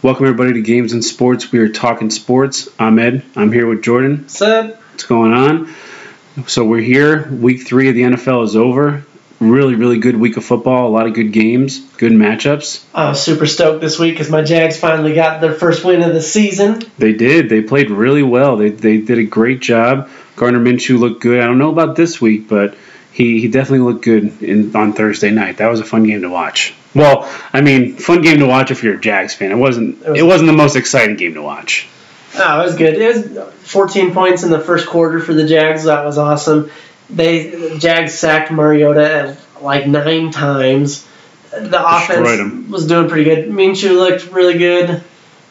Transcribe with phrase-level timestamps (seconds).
[0.00, 1.50] Welcome everybody to Games and Sports.
[1.50, 2.68] We are talking sports.
[2.78, 3.24] I'm Ed.
[3.34, 4.18] I'm here with Jordan.
[4.18, 4.80] What's up?
[4.92, 5.74] What's going on?
[6.46, 7.28] So we're here.
[7.28, 9.04] Week three of the NFL is over.
[9.40, 10.86] Really, really good week of football.
[10.86, 12.84] A lot of good games, good matchups.
[12.94, 16.14] I was super stoked this week because my Jags finally got their first win of
[16.14, 16.80] the season.
[16.96, 17.48] They did.
[17.48, 18.56] They played really well.
[18.56, 20.10] They, they did a great job.
[20.36, 21.42] Gardner Minshew looked good.
[21.42, 22.76] I don't know about this week, but
[23.18, 25.56] he, he definitely looked good in, on Thursday night.
[25.56, 26.72] That was a fun game to watch.
[26.94, 29.50] Well, I mean, fun game to watch if you're a Jags fan.
[29.50, 30.00] It wasn't.
[30.02, 31.88] It, was, wasn't the most exciting game to watch.
[32.36, 32.94] Oh, it was good.
[32.94, 35.84] It was 14 points in the first quarter for the Jags.
[35.84, 36.70] That was awesome.
[37.10, 41.04] They the Jags sacked Mariota like nine times.
[41.50, 43.48] The offense was doing pretty good.
[43.48, 45.02] Minshew looked really good,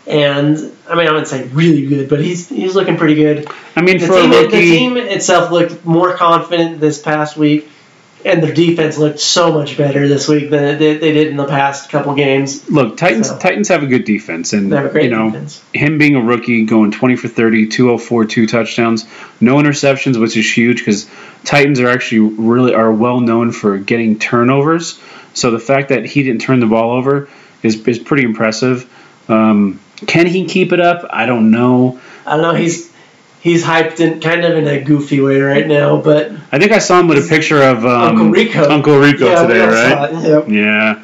[0.08, 0.58] and
[0.88, 3.48] I mean I wouldn't say really good, but he's he's looking pretty good.
[3.76, 7.38] I mean, the for team, a rookie, the team itself looked more confident this past
[7.38, 7.70] week
[8.26, 11.46] and their defense looked so much better this week than they, they did in the
[11.46, 12.70] past couple games.
[12.70, 13.38] Look, Titans so.
[13.38, 15.64] Titans have a good defense, and you know defense.
[15.74, 19.06] him being a rookie, going 20 for 30, 204, two touchdowns,
[19.40, 21.10] no interceptions, which is huge because
[21.44, 25.00] Titans are actually really are well known for getting turnovers.
[25.34, 27.30] So the fact that he didn't turn the ball over
[27.62, 28.92] is is pretty impressive.
[29.30, 31.08] Um, can he keep it up?
[31.10, 32.00] I don't know.
[32.26, 32.54] I don't know.
[32.54, 32.92] He's
[33.40, 36.80] he's hyped in kind of in a goofy way right now, but I think I
[36.80, 38.70] saw him with a picture of um, Uncle Rico.
[38.70, 40.24] Uncle Rico yeah, today, right?
[40.24, 40.50] Yep.
[40.50, 41.04] Yeah.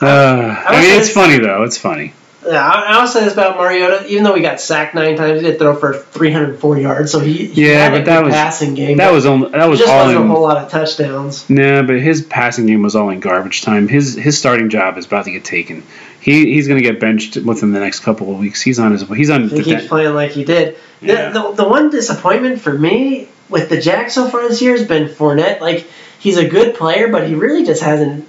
[0.00, 1.62] Uh, I, I mean, it's funny though.
[1.62, 2.14] It's funny.
[2.44, 4.04] Yeah, I, will say this about Mariota.
[4.08, 7.12] Even though he got sacked nine times, he did throw for 304 yards.
[7.12, 8.96] So he, he yeah, had but that was passing game.
[8.96, 11.48] That was only that was just all wasn't in, a whole lot of touchdowns.
[11.48, 13.86] Nah, but his passing game was all in garbage time.
[13.86, 15.84] His his starting job is about to get taken.
[16.22, 18.62] He he's going to get benched within the next couple of weeks.
[18.62, 19.48] He's on his he's on.
[19.48, 20.78] He keeps playing like he did.
[21.00, 21.30] Yeah.
[21.30, 24.86] The, the, the one disappointment for me with the Jags so far this year has
[24.86, 25.60] been Fournette.
[25.60, 25.86] Like
[26.20, 28.28] he's a good player, but he really just hasn't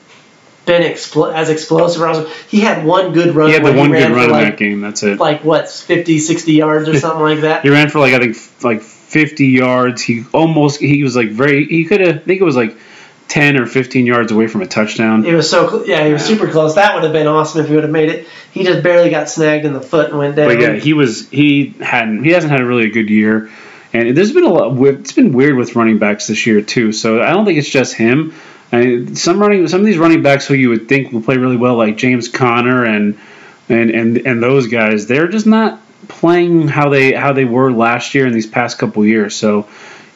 [0.65, 2.27] been expl- as explosive.
[2.49, 3.49] He had one good run.
[3.49, 4.81] He had the one good run in like, that game.
[4.81, 5.19] That's it.
[5.19, 7.61] Like what, 50, 60 yards or something like that.
[7.63, 10.01] He ran for like I think like 50 yards.
[10.01, 12.75] He almost he was like very he could have I think it was like
[13.27, 15.23] 10 or 15 yards away from a touchdown.
[15.23, 16.75] He was so cl- yeah, he was super close.
[16.75, 18.27] That would have been awesome if he would have made it.
[18.51, 20.47] He just barely got snagged in the foot and went down.
[20.47, 23.49] But yeah, he was he hadn't he hasn't had a really good year,
[23.91, 24.77] and there's been a lot.
[24.99, 26.91] It's been weird with running backs this year too.
[26.91, 28.33] So I don't think it's just him.
[28.71, 31.37] I mean, some running some of these running backs who you would think will play
[31.37, 33.17] really well, like James Conner and
[33.69, 38.13] and and and those guys, they're just not playing how they how they were last
[38.13, 39.35] year and these past couple years.
[39.35, 39.67] So.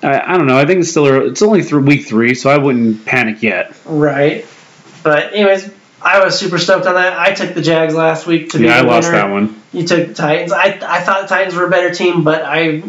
[0.03, 0.57] I, I don't know.
[0.57, 3.75] I think it's still it's only through week three, so I wouldn't panic yet.
[3.85, 4.45] right.
[5.03, 5.71] But anyways,
[6.01, 7.17] I was super stoked on that.
[7.17, 9.17] I took the Jags last week to be Yeah, I lost winner.
[9.19, 9.61] that one.
[9.71, 10.51] You took the Titans.
[10.51, 12.83] I, I thought the Titans were a better team, but I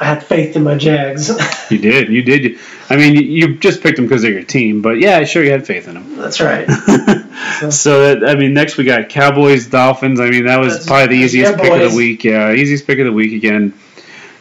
[0.00, 1.30] I had faith in my Jags.
[1.70, 2.08] You did.
[2.08, 2.58] You did.
[2.88, 5.50] I mean, you, just picked them because they're your team, but yeah, I sure, you
[5.50, 6.16] had faith in them.
[6.16, 6.66] That's right.
[7.70, 10.18] so that, I mean, next we got Cowboys, Dolphins.
[10.18, 12.24] I mean, that was probably the easiest pick of the week.
[12.24, 13.74] Yeah, easiest pick of the week again.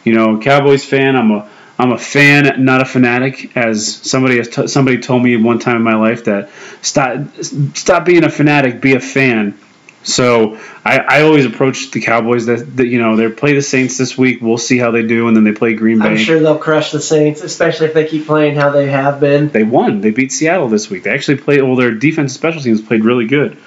[0.05, 1.17] You know, Cowboys fan.
[1.17, 3.55] I'm a I'm a fan, not a fanatic.
[3.55, 6.49] As somebody has t- somebody told me one time in my life that
[6.81, 9.57] stop stop being a fanatic, be a fan.
[10.03, 13.97] So I, I always approach the Cowboys that, that you know they play the Saints
[13.97, 14.41] this week.
[14.41, 16.09] We'll see how they do, and then they play Green Bay.
[16.09, 19.49] I'm sure they'll crush the Saints, especially if they keep playing how they have been.
[19.49, 20.01] They won.
[20.01, 21.03] They beat Seattle this week.
[21.03, 21.61] They actually played.
[21.61, 23.57] Well, their defense special teams played really good.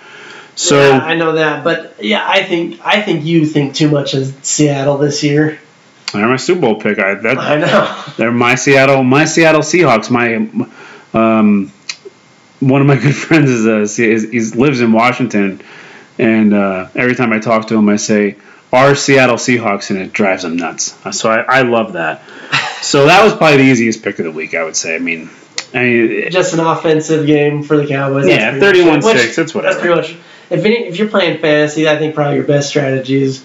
[0.57, 4.15] So yeah, I know that, but yeah, I think I think you think too much
[4.15, 5.61] of Seattle this year.
[6.19, 6.99] They're my Super Bowl pick.
[6.99, 8.05] I, that, I know.
[8.17, 10.11] They're my Seattle, my Seattle Seahawks.
[10.11, 10.35] My
[11.19, 11.73] um,
[12.61, 15.61] one of my good friends is, uh, is, is lives in Washington,
[16.19, 18.37] and uh, every time I talk to him, I say
[18.73, 20.97] our Seattle Seahawks, and it drives him nuts.
[21.17, 22.23] So I, I love that.
[22.81, 24.95] So that was probably the easiest pick of the week, I would say.
[24.97, 25.29] I mean,
[25.75, 28.27] I mean, Just an offensive game for the Cowboys.
[28.27, 29.05] Yeah, That's pretty much it.
[29.05, 29.75] 31-6, Which- that's whatever.
[29.75, 30.25] That's pretty much.
[30.49, 33.45] If any, if you're playing fantasy, I think probably your best strategy is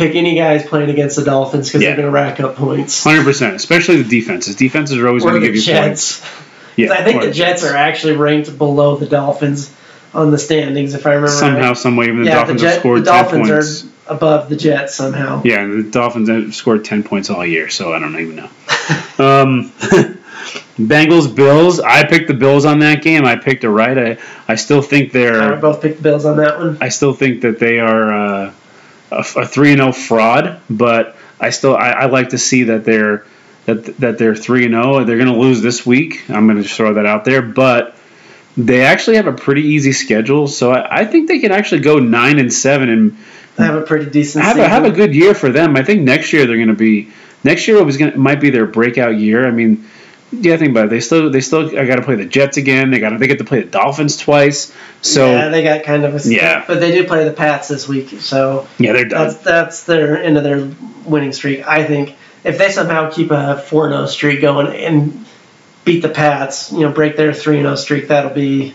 [0.00, 1.90] pick any guys playing against the Dolphins because Yeah.
[1.90, 3.04] they're going to rack up points.
[3.04, 4.56] hundred percent, especially the defenses.
[4.56, 6.22] Defenses are always going to give you points.
[6.76, 9.74] Yeah, I think the Jets are actually ranked below the Dolphins
[10.14, 11.76] on the standings, if I remember somehow, right.
[11.76, 12.06] some way.
[12.06, 13.84] Even the yeah, Dolphins the, have Jet, scored the ten Dolphins points.
[13.84, 15.42] are above the Jets somehow.
[15.44, 18.44] Yeah, and the Dolphins have scored 10 points all year, so I don't even know.
[19.18, 19.72] um,
[20.78, 21.78] Bengals, Bills.
[21.78, 23.24] I picked the Bills on that game.
[23.24, 23.98] I picked it right.
[23.98, 25.56] I, I still think they're.
[25.56, 26.78] both picked the Bills on that one.
[26.80, 28.54] I still think that they are uh,
[29.10, 33.24] a, three and zero fraud, but I still I, I like to see that they're
[33.66, 35.04] that that they're three and zero.
[35.04, 36.28] They're going to lose this week.
[36.28, 37.96] I'm going to throw that out there, but
[38.56, 41.98] they actually have a pretty easy schedule, so I, I think they can actually go
[41.98, 43.16] nine and seven and
[43.58, 45.76] have a pretty decent have a, have a good year for them.
[45.76, 47.10] I think next year they're going to be
[47.44, 49.46] next year was going might be their breakout year.
[49.46, 49.88] I mean,
[50.32, 50.90] Yeah, I think about it.
[50.90, 52.90] They still they still I got to play the Jets again.
[52.90, 54.72] They got they get to play the Dolphins twice.
[55.02, 57.88] So yeah, they got kind of a yeah, but they do play the Pats this
[57.88, 58.20] week.
[58.20, 59.28] So yeah, they're done.
[59.28, 60.70] That's that's their end of their
[61.04, 61.66] winning streak.
[61.66, 65.26] I think if they somehow keep a four 0 streak going and
[65.84, 68.74] beat the Pats, you know, break their three 0 streak, that'll be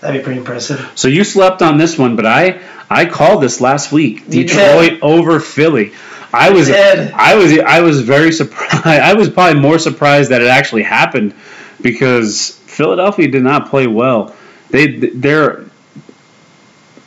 [0.00, 0.92] that'd be pretty impressive.
[0.94, 4.28] So you slept on this one, but I I called this last week.
[4.28, 5.92] Detroit over Philly.
[6.34, 8.74] I was I was I was very surprised.
[8.86, 11.34] I was probably more surprised that it actually happened
[11.80, 14.34] because Philadelphia did not play well.
[14.70, 15.64] They their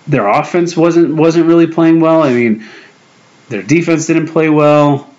[0.08, 2.24] their offense wasn't wasn't really playing well.
[2.24, 2.66] I mean,
[3.50, 5.10] their defense didn't play well.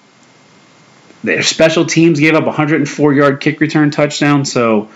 [1.23, 4.45] Their special teams gave up a 104 yard kick return touchdown.
[4.45, 4.89] So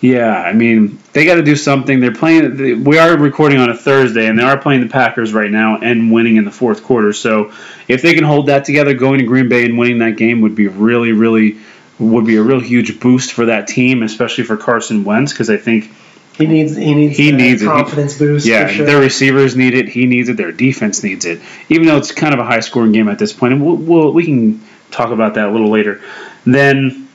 [0.00, 2.00] yeah, I mean, they got to do something.
[2.00, 2.84] They're playing.
[2.84, 6.12] We are recording on a Thursday, and they are playing the Packers right now and
[6.12, 7.12] winning in the fourth quarter.
[7.12, 7.52] So,
[7.88, 10.54] if they can hold that together, going to Green Bay and winning that game would
[10.54, 11.58] be really, really
[11.98, 15.56] would be a real huge boost for that team, especially for Carson Wentz, because I
[15.56, 15.90] think
[16.36, 18.18] he needs he needs he needs a confidence it.
[18.18, 18.46] boost.
[18.46, 18.84] Yeah, sure.
[18.84, 19.88] their receivers need it.
[19.88, 20.36] He needs it.
[20.36, 21.40] Their defense needs it.
[21.70, 24.12] Even though it's kind of a high scoring game at this point, and we'll, we'll
[24.12, 26.02] we can talk about that a little later.
[26.44, 27.05] Then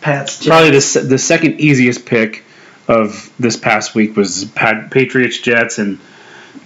[0.00, 0.46] Pats.
[0.46, 2.44] Probably the the second easiest pick
[2.88, 5.98] of this past week was Patriots Jets and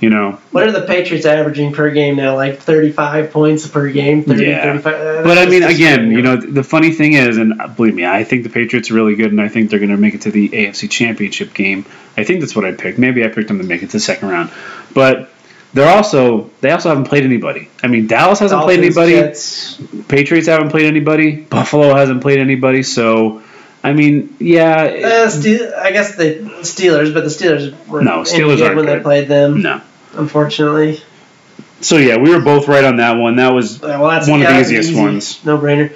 [0.01, 0.39] you know.
[0.51, 2.35] What are the Patriots averaging per game now?
[2.35, 4.25] Like 35 points per game?
[4.25, 4.63] 30 yeah.
[4.63, 8.07] 35 uh, but I mean again you know the funny thing is and believe me
[8.07, 10.23] I think the Patriots are really good and I think they're going to make it
[10.23, 11.85] to the AFC Championship game.
[12.17, 12.99] I think that's what I picked.
[12.99, 14.51] Maybe I picked them to make it to the second round.
[14.95, 15.31] But
[15.73, 17.69] they're also they also haven't played anybody.
[17.83, 19.29] I mean, Dallas hasn't Dolphins, played anybody.
[19.29, 19.81] Jets.
[20.09, 21.37] Patriots haven't played anybody.
[21.37, 22.83] Buffalo hasn't played anybody.
[22.83, 23.43] So,
[23.83, 24.83] I mean, yeah.
[24.83, 28.99] Uh, Steel, I guess the Steelers, but the Steelers were no Steelers are when good.
[28.99, 29.63] they played them.
[29.63, 29.81] No,
[30.15, 31.01] unfortunately.
[31.81, 33.37] So yeah, we were both right on that one.
[33.37, 35.01] That was well, one yeah, of the easiest easy.
[35.01, 35.45] ones.
[35.45, 35.93] No brainer.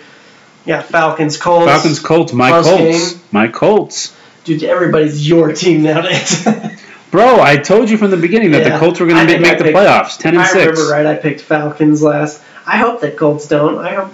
[0.64, 1.70] Yeah, Falcons, Colts.
[1.70, 2.32] Falcons, Colts.
[2.32, 3.12] My Colts.
[3.12, 3.22] Game.
[3.32, 4.16] My Colts.
[4.44, 6.46] Dude, everybody's your team nowadays.
[7.14, 9.56] Bro, I told you from the beginning that yeah, the Colts were going to make
[9.56, 10.18] the picked, playoffs.
[10.18, 10.56] Ten and I six.
[10.56, 11.06] I remember right.
[11.06, 12.42] I picked Falcons last.
[12.66, 13.78] I hope that Colts don't.
[13.78, 14.12] I hope.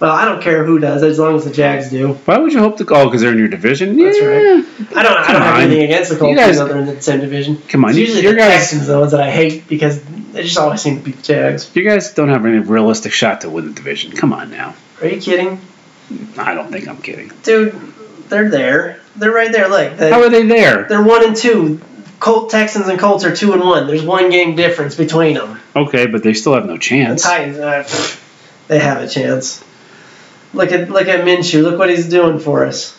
[0.00, 2.12] Well, I don't care who does, as long as the Jags do.
[2.12, 3.96] Why would you hope the oh because they're in your division?
[3.96, 4.26] That's yeah.
[4.26, 4.64] right.
[4.94, 5.16] I don't.
[5.16, 6.32] I don't have anything against the Colts.
[6.32, 7.56] You Guys, they're in the same division.
[7.68, 10.42] Come on, it's usually your the guys, Texans the ones that I hate because they
[10.42, 11.74] just always seem to beat the Jags.
[11.74, 14.12] You guys don't have any realistic shot to win the division.
[14.12, 14.74] Come on now.
[15.00, 15.58] Are you kidding?
[16.36, 17.32] I don't think I'm kidding.
[17.44, 17.72] Dude,
[18.28, 19.00] they're there.
[19.16, 19.70] They're right there.
[19.70, 19.98] Look.
[19.98, 20.86] How are they there?
[20.86, 21.80] They're one and two.
[22.18, 23.86] Colt Texans and Colts are two and one.
[23.86, 25.60] There's one game difference between them.
[25.74, 27.22] Okay, but they still have no chance.
[27.22, 28.16] The Titans, uh,
[28.68, 29.62] they have a chance.
[30.54, 31.62] Look at look at Minshew.
[31.62, 32.96] Look what he's doing for us.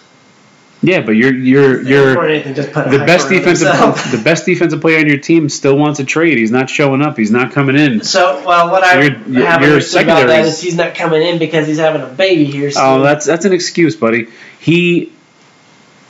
[0.83, 3.67] Yeah, but you're you're you're anything, the best defensive
[4.11, 6.37] the best defensive player on your team still wants a trade.
[6.37, 7.17] He's not showing up.
[7.17, 8.03] He's not coming in.
[8.03, 11.65] So well, what so I you're, have about that is he's not coming in because
[11.65, 12.69] he's having a baby here.
[12.69, 12.79] So.
[12.83, 14.27] Oh, that's that's an excuse, buddy.
[14.59, 15.11] He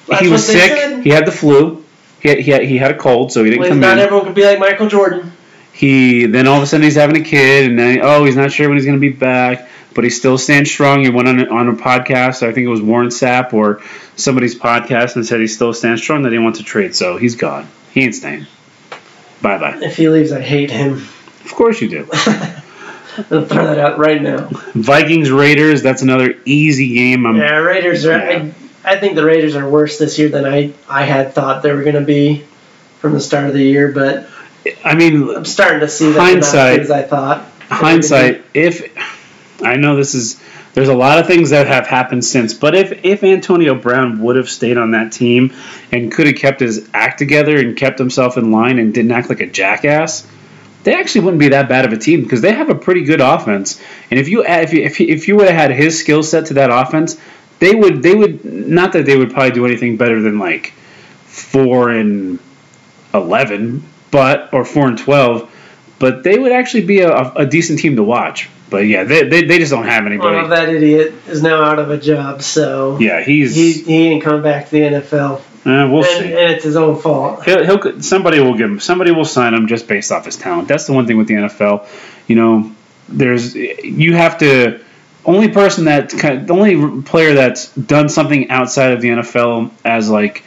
[0.08, 0.70] that's he was sick.
[0.70, 1.04] Said.
[1.04, 1.86] He had the flu.
[2.28, 3.98] He had, he had, he had a cold, so he didn't well, come not in.
[3.98, 5.32] Not everyone could be like Michael Jordan.
[5.72, 8.52] He then all of a sudden he's having a kid, and then oh he's not
[8.52, 11.04] sure when he's going to be back, but he still stands strong.
[11.04, 13.82] He went on a, on a podcast, I think it was Warren Sapp or
[14.16, 16.96] somebody's podcast, and said he still stands strong that he wants to trade.
[16.96, 17.68] So he's gone.
[17.94, 18.48] He ain't staying.
[19.42, 19.80] Bye bye.
[19.82, 20.94] If he leaves, I hate him.
[21.46, 22.10] Of course you do.
[23.32, 24.50] I'll throw that out right now.
[24.74, 25.82] Vikings Raiders.
[25.82, 27.26] That's another easy game.
[27.26, 28.18] I'm, yeah, Raiders are.
[28.18, 28.30] Yeah.
[28.30, 31.74] I, I think the Raiders are worse this year than I I had thought they
[31.74, 32.46] were going to be
[33.00, 34.28] from the start of the year, but
[34.84, 36.80] I mean, I'm starting to see that hindsight.
[36.80, 37.46] as I thought.
[37.70, 38.94] Hindsight, if
[39.62, 40.42] I know this is,
[40.74, 44.38] there's a lot of things that have happened since, but if if Antonio Brown would
[44.38, 45.54] have stayed on that team
[45.92, 49.28] and could have kept his act together and kept himself in line and didn't act
[49.28, 50.26] like a jackass,
[50.84, 53.20] they actually wouldn't be that bad of a team because they have a pretty good
[53.20, 53.82] offense.
[54.10, 56.46] And if you if you, if you, if you would have had his skill set
[56.48, 57.18] to that offense,
[57.60, 60.74] they would they would not that they would probably do anything better than like
[61.26, 62.40] four and
[63.14, 65.52] eleven, but or four and twelve,
[66.00, 68.50] but they would actually be a, a decent team to watch.
[68.70, 70.36] But yeah, they, they, they just don't have anybody.
[70.36, 74.24] Well, that idiot is now out of a job, so yeah, he's he, he ain't
[74.24, 75.42] coming back to the NFL.
[75.66, 76.32] Uh, we'll and, see.
[76.32, 77.44] And it's his own fault.
[77.46, 80.68] He'll, he'll somebody will give him somebody will sign him just based off his talent.
[80.68, 81.88] That's the one thing with the NFL.
[82.28, 82.72] You know,
[83.08, 84.82] there's you have to
[85.28, 90.44] only person that the only player that's done something outside of the NFL as like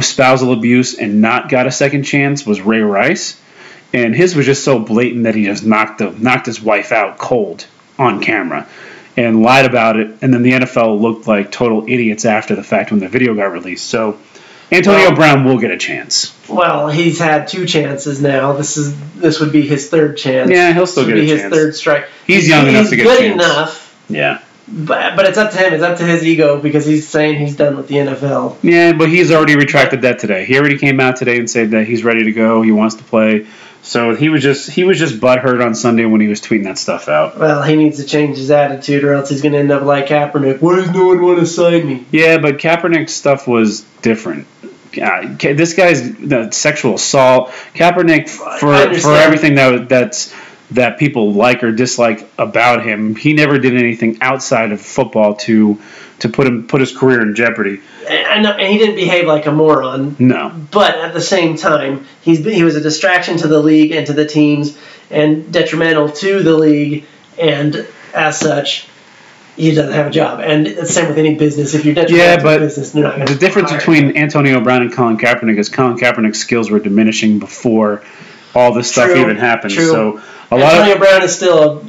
[0.00, 3.40] spousal abuse and not got a second chance was Ray Rice,
[3.92, 7.18] and his was just so blatant that he just knocked the, knocked his wife out
[7.18, 7.66] cold
[7.98, 8.66] on camera
[9.16, 12.90] and lied about it, and then the NFL looked like total idiots after the fact
[12.90, 13.86] when the video got released.
[13.86, 14.18] So
[14.72, 16.36] Antonio well, Brown will get a chance.
[16.48, 18.52] Well, he's had two chances now.
[18.52, 20.50] This is this would be his third chance.
[20.50, 21.42] Yeah, he'll still this get a be chance.
[21.42, 22.08] his third strike.
[22.26, 23.34] He's, he's young enough to get good a chance.
[23.42, 23.79] enough.
[24.10, 24.42] Yeah.
[24.72, 25.72] But, but it's up to him.
[25.74, 28.58] It's up to his ego because he's saying he's done with the NFL.
[28.62, 30.44] Yeah, but he's already retracted that today.
[30.44, 32.62] He already came out today and said that he's ready to go.
[32.62, 33.46] He wants to play.
[33.82, 36.78] So he was just he was just butthurt on Sunday when he was tweeting that
[36.78, 37.38] stuff out.
[37.38, 40.06] Well, he needs to change his attitude, or else he's going to end up like
[40.06, 40.60] Kaepernick.
[40.60, 42.04] Why does no one want to sign me?
[42.10, 44.46] Yeah, but Kaepernick's stuff was different.
[45.00, 47.50] Uh, this guy's the sexual assault.
[47.74, 50.34] Kaepernick for for everything that that's
[50.72, 53.16] that people like or dislike about him.
[53.16, 55.80] He never did anything outside of football to
[56.20, 57.80] to put him put his career in jeopardy.
[58.08, 60.16] And, and he didn't behave like a moron.
[60.18, 60.50] No.
[60.70, 64.12] But at the same time, he's he was a distraction to the league and to
[64.12, 64.78] the teams,
[65.10, 67.06] and detrimental to the league,
[67.38, 68.86] and as such,
[69.56, 70.40] he doesn't have a job.
[70.40, 71.74] And it's the same with any business.
[71.74, 73.34] If you're detrimental yeah, but to business, they're not going to.
[73.34, 78.02] the difference between Antonio Brown and Colin Kaepernick is Colin Kaepernick's skills were diminishing before
[78.54, 79.74] all this stuff true, even happens.
[79.74, 79.90] True.
[79.90, 81.84] So a Antonio lot of Brown is still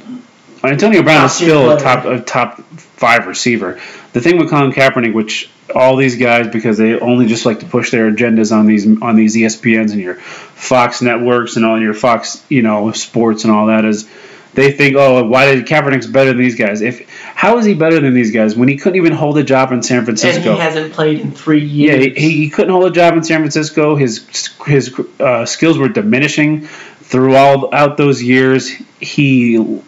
[0.63, 3.79] a Antonio Brown is still a top a top five receiver.
[4.13, 7.65] The thing with Colin Kaepernick, which all these guys, because they only just like to
[7.65, 11.93] push their agendas on these on these ESPNs and your Fox networks and all your
[11.93, 14.09] Fox, you know, sports and all that, is
[14.53, 16.81] they think, oh, why did Kaepernick's better than these guys?
[16.81, 19.71] If how is he better than these guys when he couldn't even hold a job
[19.71, 20.51] in San Francisco?
[20.51, 22.05] And he hasn't played in three years.
[22.07, 23.95] Yeah, he, he couldn't hold a job in San Francisco.
[23.95, 28.69] His his uh, skills were diminishing throughout those years.
[28.99, 29.81] He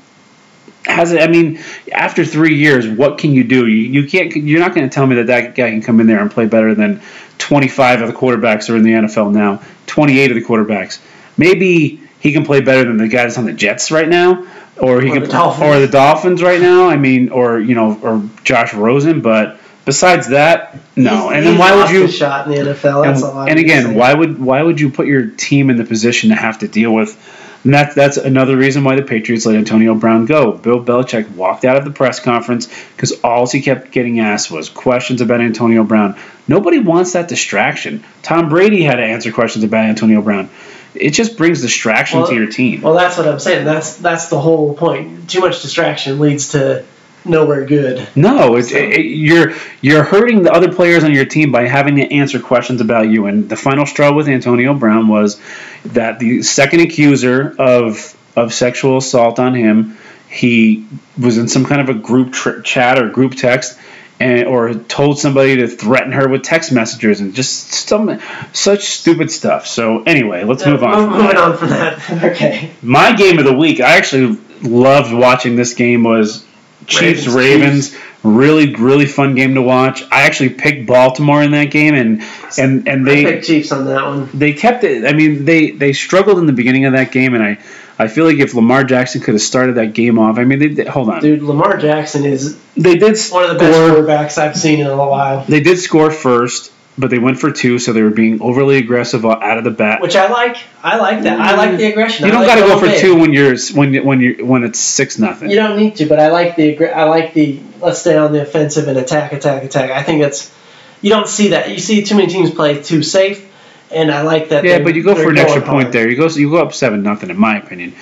[0.85, 1.59] has I mean,
[1.91, 3.67] after three years, what can you do?
[3.67, 4.33] You, you can't.
[4.35, 6.45] You're not going to tell me that that guy can come in there and play
[6.45, 7.01] better than
[7.37, 9.61] 25 of the quarterbacks are in the NFL now.
[9.87, 10.99] 28 of the quarterbacks.
[11.37, 15.09] Maybe he can play better than the guys on the Jets right now, or he
[15.09, 16.87] or can, the or the Dolphins right now.
[16.87, 19.19] I mean, or you know, or Josh Rosen.
[19.19, 21.27] But besides that, no.
[21.27, 23.03] He's, and then why would you shot in the NFL?
[23.03, 26.29] That's and, and again, why would why would you put your team in the position
[26.29, 27.19] to have to deal with?
[27.65, 30.51] And that, that's another reason why the Patriots let Antonio Brown go.
[30.51, 34.67] Bill Belichick walked out of the press conference because all he kept getting asked was
[34.67, 36.17] questions about Antonio Brown.
[36.45, 38.03] Nobody wants that distraction.
[38.21, 40.49] Tom Brady had to answer questions about Antonio Brown.
[40.95, 42.81] It just brings distraction well, to your team.
[42.81, 43.65] Well, that's what I'm saying.
[43.65, 45.29] That's that's the whole point.
[45.29, 46.85] Too much distraction leads to
[47.25, 48.07] nowhere good.
[48.15, 48.77] No, it's, so.
[48.77, 52.81] it, you're you're hurting the other players on your team by having to answer questions
[52.81, 53.25] about you.
[53.25, 55.39] And the final straw with Antonio Brown was
[55.85, 59.97] that the second accuser of of sexual assault on him,
[60.27, 60.87] he
[61.19, 63.77] was in some kind of a group tr- chat or group text.
[64.19, 68.21] And, or told somebody to threaten her with text messages and just some
[68.53, 69.67] such stupid stuff.
[69.67, 71.09] So anyway, let's move on.
[71.09, 72.09] Moving on from that.
[72.23, 72.71] okay.
[72.81, 76.45] My game of the week, I actually loved watching this game was
[76.87, 77.91] Chiefs Ravens.
[77.91, 78.03] Chiefs.
[78.23, 80.01] Really, really fun game to watch.
[80.03, 82.23] I actually picked Baltimore in that game, and
[82.57, 84.29] and and they I picked Chiefs on that one.
[84.33, 85.05] They kept it.
[85.05, 87.57] I mean, they they struggled in the beginning of that game, and I
[87.97, 90.67] I feel like if Lamar Jackson could have started that game off, I mean, they,
[90.69, 91.43] they hold on, dude.
[91.43, 95.45] Lamar Jackson is they did one of the best quarterbacks I've seen in a while.
[95.45, 99.25] They did score first but they went for two, so they were being overly aggressive
[99.25, 100.01] out of the bat.
[100.01, 100.57] Which I like.
[100.83, 101.39] I like that.
[101.39, 102.25] I like the aggression.
[102.25, 103.01] You don't like got to go for big.
[103.01, 105.49] two when you're when when you when it's six nothing.
[105.49, 108.41] You don't need to, but I like the I like the let's stay on the
[108.41, 109.91] offensive and attack, attack, attack.
[109.91, 110.53] I think that's
[111.01, 111.71] you don't see that.
[111.71, 113.51] You see too many teams play too safe,
[113.93, 114.63] and I like that.
[114.63, 116.09] Yeah, but you go for an extra point there.
[116.09, 117.95] You go you go up seven nothing in my opinion,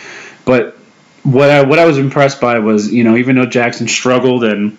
[0.46, 0.78] but
[1.24, 4.78] what I what I was impressed by was you know even though Jackson struggled and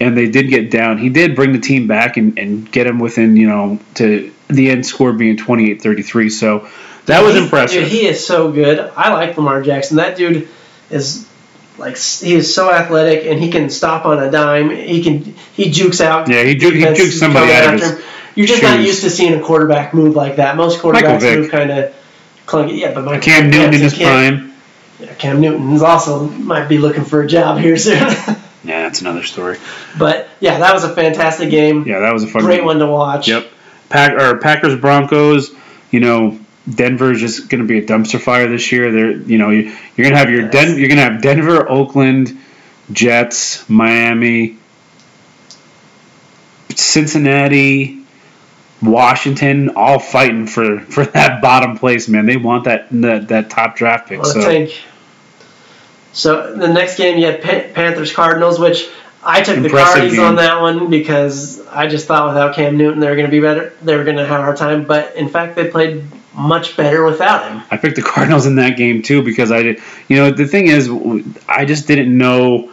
[0.00, 0.98] and they did get down.
[0.98, 4.70] He did bring the team back and, and get them within, you know, to the
[4.70, 6.30] end score being 28-33.
[6.30, 6.68] So
[7.06, 7.84] that was impressive.
[7.84, 8.78] Dude, he is so good.
[8.96, 9.96] I like Lamar Jackson.
[9.96, 10.48] That dude
[10.90, 11.28] is
[11.78, 14.70] like he is so athletic and he can stop on a dime.
[14.70, 16.28] He can he jukes out.
[16.28, 18.02] Yeah, he, juke, he jukes somebody out of his
[18.36, 20.56] You're just not used to seeing a quarterback move like that.
[20.56, 21.94] Most quarterbacks move kind of
[22.46, 22.78] clunky.
[22.78, 24.52] Yeah, but Michael Cam Newton in his prime.
[25.00, 27.98] Yeah, Cam Newton is also might be looking for a job here soon.
[28.66, 29.58] Yeah, that's another story.
[29.96, 31.86] But yeah, that was a fantastic game.
[31.86, 32.64] Yeah, that was a fun great game.
[32.64, 33.28] one to watch.
[33.28, 33.48] Yep.
[33.88, 35.52] Pack or Packers Broncos.
[35.92, 38.90] You know, Denver is just going to be a dumpster fire this year.
[38.90, 40.52] They're you know you're, you're going to have your yes.
[40.52, 42.36] Den- you're going to have Denver, Oakland,
[42.90, 44.58] Jets, Miami,
[46.74, 48.04] Cincinnati,
[48.82, 52.08] Washington, all fighting for for that bottom place.
[52.08, 54.20] Man, they want that that, that top draft pick.
[54.20, 54.40] Well, so.
[54.40, 54.82] I think
[56.12, 57.42] so the next game you had
[57.74, 58.88] Panthers Cardinals, which
[59.22, 63.00] I took Impressive the Cardinals on that one because I just thought without Cam Newton
[63.00, 63.74] they were going to be better.
[63.82, 67.04] They were going to have a hard time, but in fact they played much better
[67.04, 67.62] without him.
[67.70, 69.82] I picked the Cardinals in that game too because I did.
[70.08, 70.90] You know the thing is,
[71.48, 72.72] I just didn't know.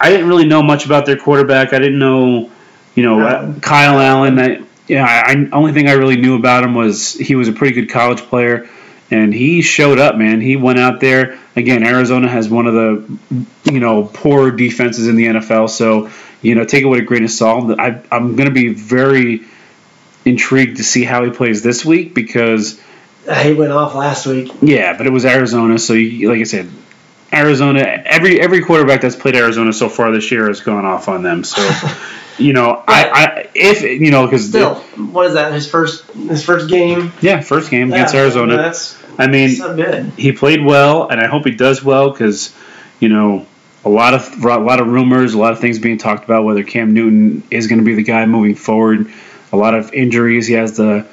[0.00, 1.72] I didn't really know much about their quarterback.
[1.72, 2.50] I didn't know,
[2.94, 4.38] you know, um, Kyle Allen.
[4.38, 7.74] I, yeah, I, only thing I really knew about him was he was a pretty
[7.74, 8.68] good college player
[9.10, 10.40] and he showed up, man.
[10.40, 11.84] He went out there again.
[11.84, 13.18] Arizona has one of the
[13.64, 16.10] you know poor defenses in the NFL, so
[16.42, 17.78] you know take it with a grain of salt.
[17.78, 19.42] I, I'm going to be very
[20.24, 22.80] intrigued to see how he plays this week because
[23.42, 24.52] he went off last week.
[24.62, 26.70] Yeah, but it was Arizona, so you, like I said,
[27.32, 27.80] Arizona.
[27.80, 31.44] Every every quarterback that's played Arizona so far this year has gone off on them.
[31.44, 31.62] So.
[32.38, 35.52] you know, I, I if you know because still, what is that?
[35.52, 37.12] His first his first game.
[37.20, 38.56] Yeah, first game yeah, against Arizona.
[38.56, 40.12] That's I mean, good.
[40.16, 42.54] he played well, and I hope he does well because
[43.00, 43.46] you know
[43.84, 46.64] a lot of a lot of rumors, a lot of things being talked about whether
[46.64, 49.12] Cam Newton is going to be the guy moving forward.
[49.52, 50.46] A lot of injuries.
[50.46, 51.06] He has the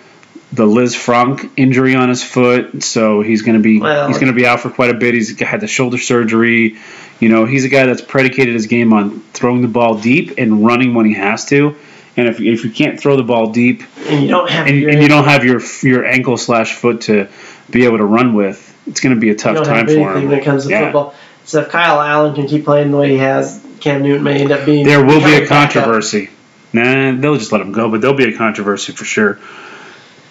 [0.53, 4.35] the Lisfranc injury on his foot, so he's going to be well, he's going to
[4.35, 5.13] be out for quite a bit.
[5.13, 6.77] He's had the shoulder surgery.
[7.19, 10.65] You know, he's a guy that's predicated his game on throwing the ball deep and
[10.65, 11.75] running when he has to.
[12.17, 15.01] And if, if you can't throw the ball deep, and you don't have and, and
[15.01, 17.29] you don't have your your ankle slash foot to
[17.69, 20.27] be able to run with, it's going to be a tough time for him.
[20.27, 20.85] When it comes to yeah.
[20.85, 21.15] football,
[21.45, 24.51] so if Kyle Allen can keep playing the way he has, Cam Newton may end
[24.51, 24.85] up being.
[24.85, 26.29] There will be a controversy.
[26.73, 29.39] Nah, they'll just let him go, but there'll be a controversy for sure.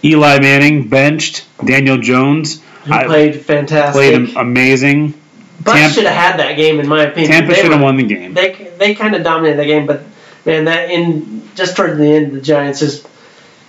[0.05, 1.47] Eli Manning benched.
[1.65, 2.63] Daniel Jones.
[2.85, 3.95] He played fantastic.
[3.95, 5.15] Played amazing.
[5.63, 7.31] Bucks should have had that game, in my opinion.
[7.31, 8.33] Tampa should have won the game.
[8.33, 10.03] They they kind of dominated the game, but
[10.47, 13.07] man, that in just towards the end, the Giants just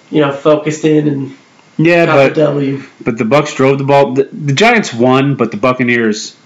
[0.10, 1.38] you know focused in and
[1.78, 4.14] yeah, but the but the Bucks drove the ball.
[4.14, 6.38] The, the, Giants won, but the Buccaneers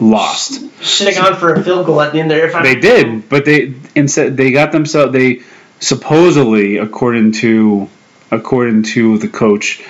[0.00, 0.60] lost.
[0.82, 2.46] Should have gone for a field goal at the end there.
[2.46, 5.42] If they did, but they instead they got themselves they
[5.80, 7.88] supposedly according to
[8.32, 9.82] according to the coach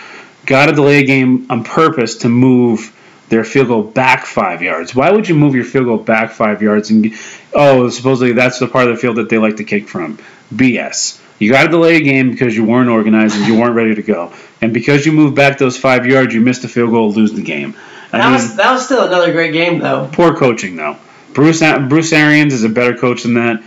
[0.45, 2.97] got to delay a game on purpose to move
[3.29, 4.95] their field goal back five yards.
[4.95, 7.15] Why would you move your field goal back five yards and
[7.55, 10.19] oh supposedly that's the part of the field that they like to kick from?
[10.55, 11.21] BS.
[11.39, 14.03] You got to delay a game because you weren't organized and you weren't ready to
[14.03, 14.33] go.
[14.61, 17.43] And because you moved back those five yards, you missed a field goal, lose the
[17.43, 17.75] game.
[18.13, 20.09] I that mean, was that was still another great game though.
[20.13, 20.99] Poor coaching though.
[21.33, 23.63] Bruce Bruce Arians is a better coach than that.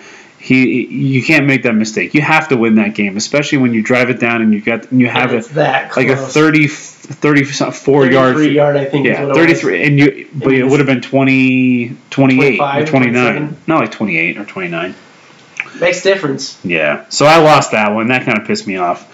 [0.45, 2.13] He you can't make that mistake.
[2.13, 4.91] You have to win that game, especially when you drive it down and you got
[4.93, 10.29] you have it like a 30 34 yard yard I think yeah 33 and you
[10.33, 14.95] but it would have been 20 28 or 29 not like 28 or 29
[15.79, 16.63] Makes difference.
[16.63, 17.05] Yeah.
[17.09, 18.07] So I lost that one.
[18.07, 19.11] That kind of pissed me off.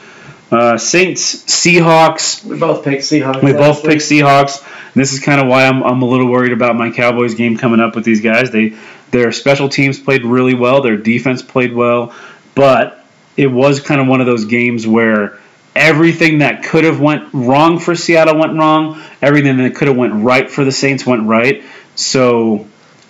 [0.52, 2.44] Uh, Saints, Seahawks.
[2.44, 3.42] We both picked Seahawks.
[3.42, 4.62] We both picked Seahawks.
[4.62, 7.58] And this is kind of why I'm, I'm a little worried about my Cowboys game
[7.58, 8.52] coming up with these guys.
[8.52, 8.74] They
[9.12, 10.82] their special teams played really well.
[10.82, 12.16] Their defense played well,
[12.56, 13.06] but
[13.38, 15.40] it was kind of one of those games where
[15.76, 19.02] everything that could have went wrong for Seattle went wrong.
[19.22, 21.64] Everything that could have went right for the Saints went right.
[21.96, 22.68] So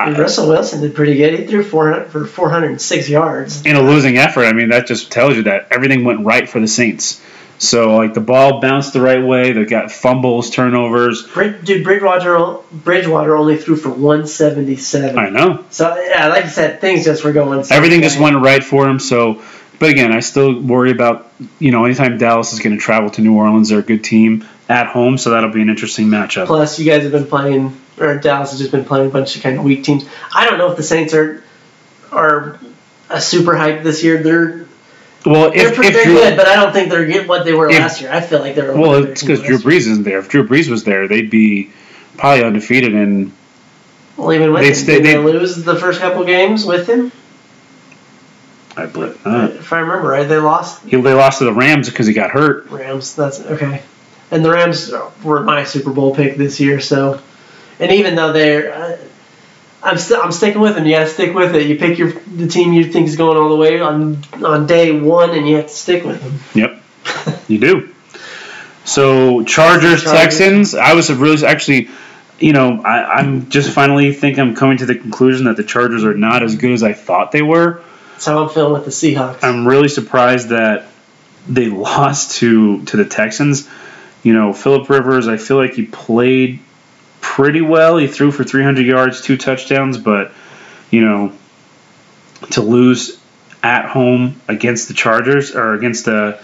[0.08, 1.38] and Russell Wilson did pretty good.
[1.38, 3.66] He threw 400 for 406 yards.
[3.66, 6.60] In a losing effort, I mean, that just tells you that everything went right for
[6.60, 7.22] the Saints.
[7.62, 9.52] So, like, the ball bounced the right way.
[9.52, 11.28] They got fumbles, turnovers.
[11.64, 15.18] Dude, Bridgewater, Bridgewater only threw for 177.
[15.18, 15.64] I know.
[15.70, 17.64] So, yeah, like I said, things just were going.
[17.70, 18.98] Everything just went right for him.
[18.98, 19.44] So,
[19.78, 23.22] but again, I still worry about, you know, anytime Dallas is going to travel to
[23.22, 26.48] New Orleans, they're a good team at home, so that'll be an interesting matchup.
[26.48, 29.44] Plus, you guys have been playing or Dallas has just been playing a bunch of
[29.44, 30.04] kind of weak teams.
[30.34, 31.44] I don't know if the Saints are
[32.12, 32.60] are
[33.10, 34.22] a super hype this year.
[34.22, 34.61] They're
[35.26, 37.54] well, if, they're, if they're Drew, good, but I don't think they're getting what they
[37.54, 38.12] were if, last year.
[38.12, 39.04] I feel like they're well.
[39.04, 40.20] It's because Drew Brees isn't there.
[40.20, 41.72] If Drew Brees was there, they'd be
[42.18, 43.32] probably undefeated and.
[44.18, 47.12] Well, even with him, stay, did they lose the first couple games with him?
[48.76, 49.20] I believe.
[49.26, 50.84] If I remember right, they lost.
[50.84, 52.70] He, they lost to the Rams because he got hurt.
[52.70, 53.16] Rams.
[53.16, 53.82] That's okay.
[54.30, 54.92] And the Rams
[55.24, 57.22] were my Super Bowl pick this year, so
[57.82, 58.98] and even though they're, uh,
[59.84, 60.86] I'm still I'm sticking with them.
[60.86, 61.68] You got to stick with it.
[61.68, 65.00] You pick your the team you think is going all the way on on day
[65.00, 66.40] one, and you have to stick with them.
[66.54, 67.94] Yep, you do.
[68.86, 70.76] So Chargers, Chargers, Texans.
[70.76, 71.90] I was really actually,
[72.40, 76.04] you know, I, I'm just finally think I'm coming to the conclusion that the Chargers
[76.04, 77.82] are not as good as I thought they were.
[78.14, 79.44] That's how I'm feeling with the Seahawks.
[79.44, 80.88] I'm really surprised that
[81.48, 83.68] they lost to to the Texans.
[84.22, 85.28] You know, Philip Rivers.
[85.28, 86.60] I feel like he played
[87.22, 87.98] pretty well.
[87.98, 90.32] He threw for 300 yards, two touchdowns, but
[90.90, 91.34] you know,
[92.52, 93.20] to lose
[93.64, 96.42] at home against the Chargers or against the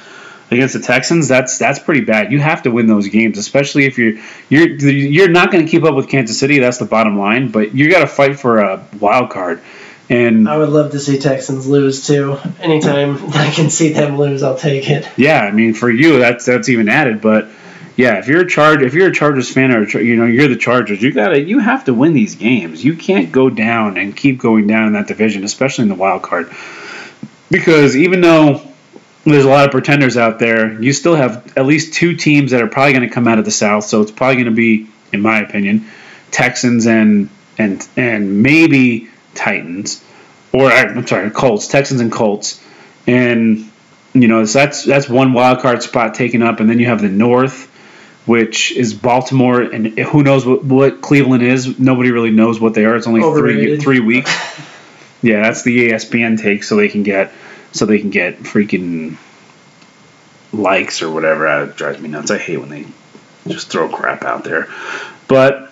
[0.49, 2.31] against the Texans, that's that's pretty bad.
[2.31, 4.13] You have to win those games, especially if you're
[4.49, 6.59] you're you're not going to keep up with Kansas City.
[6.59, 7.51] That's the bottom line.
[7.51, 9.61] But you got to fight for a wild card.
[10.09, 12.37] And I would love to see Texans lose too.
[12.61, 15.05] Anytime I can see them lose, I'll take it.
[15.17, 17.49] Yeah, I mean for you that's that's even added, but
[17.97, 20.55] yeah, if you're a charge, if you're a Chargers fan or you know you're the
[20.55, 22.83] Chargers, you gotta you have to win these games.
[22.85, 26.23] You can't go down and keep going down in that division, especially in the wild
[26.23, 26.53] card,
[27.51, 28.61] because even though
[29.31, 30.81] there's a lot of pretenders out there.
[30.81, 33.45] You still have at least two teams that are probably going to come out of
[33.45, 33.83] the South.
[33.83, 35.87] So it's probably going to be, in my opinion,
[36.31, 40.03] Texans and and and maybe Titans,
[40.53, 42.63] or I'm sorry, Colts, Texans and Colts,
[43.05, 43.69] and
[44.13, 47.01] you know so that's that's one wild card spot taken up, and then you have
[47.01, 47.71] the North,
[48.27, 51.79] which is Baltimore, and who knows what, what Cleveland is?
[51.79, 52.95] Nobody really knows what they are.
[52.95, 53.81] It's only Overrated.
[53.81, 54.31] three three weeks.
[55.21, 57.31] yeah, that's the ESPN take, so they can get
[57.71, 59.17] so they can get freaking
[60.51, 61.47] likes or whatever.
[61.47, 62.29] Uh, it drives me nuts.
[62.29, 62.85] I hate when they
[63.47, 64.67] just throw crap out there.
[65.29, 65.71] But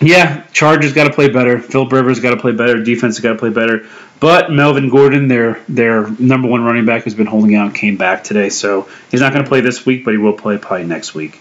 [0.00, 1.58] yeah, Chargers got to play better.
[1.58, 2.82] Phil Rivers got to play better.
[2.82, 3.86] Defense got to play better.
[4.18, 8.24] But Melvin Gordon, their their number one running back, has been holding out, came back
[8.24, 8.48] today.
[8.48, 11.40] So he's not going to play this week, but he will play probably next week.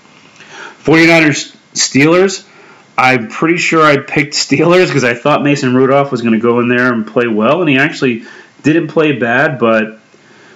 [0.85, 2.47] 49ers Steelers.
[2.97, 6.61] I'm pretty sure I picked Steelers because I thought Mason Rudolph was going to go
[6.61, 8.23] in there and play well, and he actually
[8.63, 9.99] didn't play bad, but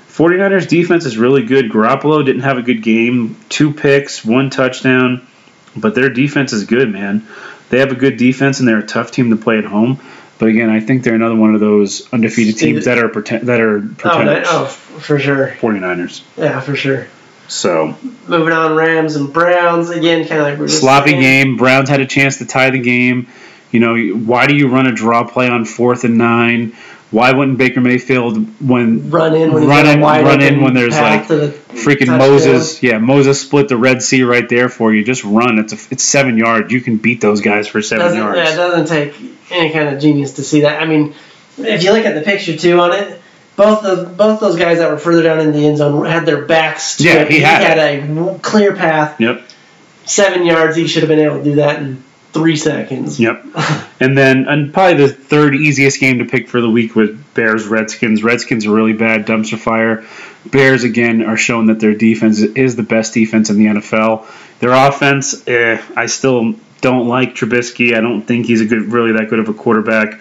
[0.08, 1.70] 49ers defense is really good.
[1.70, 3.38] Garoppolo didn't have a good game.
[3.50, 5.28] Two picks, one touchdown,
[5.76, 7.28] but their defense is good, man.
[7.70, 10.00] They have a good defense and they're a tough team to play at home.
[10.40, 13.60] But again, I think they're another one of those undefeated teams that are pretend, that
[13.60, 14.48] are pretenders.
[14.50, 15.50] Oh, oh, for sure.
[15.60, 16.24] 49ers.
[16.38, 17.08] Yeah, for sure.
[17.50, 21.58] So moving on, Rams and Browns again, kind of like sloppy game.
[21.58, 23.28] Browns had a chance to tie the game.
[23.72, 26.76] You know, why do you run a draw play on fourth and nine?
[27.12, 31.28] Why wouldn't Baker Mayfield when run in when run in run in when there's like
[31.28, 32.84] the freaking Moses?
[32.84, 35.04] Yeah, Moses split the Red Sea right there for you.
[35.04, 35.58] Just run.
[35.58, 36.72] It's a, it's seven yards.
[36.72, 38.38] You can beat those guys for 7 doesn't, yards.
[38.38, 39.16] Yeah, it doesn't take
[39.50, 40.80] any kind of genius to see that.
[40.80, 41.16] I mean,
[41.58, 43.19] if you look at the picture too on it,
[43.60, 46.46] both the both those guys that were further down in the end zone had their
[46.46, 46.96] backs.
[46.98, 47.30] To yeah, it.
[47.30, 49.20] he had, he had a clear path.
[49.20, 49.44] Yep.
[50.06, 50.78] Seven yards.
[50.78, 53.20] He should have been able to do that in three seconds.
[53.20, 53.46] Yep.
[54.00, 57.68] and then, and probably the third easiest game to pick for the week was Bears
[57.68, 58.24] Redskins.
[58.24, 60.06] Redskins are really bad, dumpster fire.
[60.46, 64.26] Bears again are showing that their defense is the best defense in the NFL.
[64.60, 67.94] Their offense, eh, I still don't like Trubisky.
[67.94, 70.18] I don't think he's a good, really that good of a quarterback.